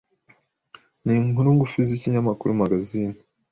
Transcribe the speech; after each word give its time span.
n'inkuru 1.03 1.47
ngufi 1.55 1.79
z'ikinyamakuru 1.87 2.57
magazine 2.61 3.15